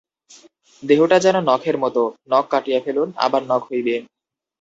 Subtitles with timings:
[0.83, 1.97] দেহটা যেন নখের মত,
[2.29, 3.95] নখ কাটিয়া ফেলুন, আবার নখ হইবে।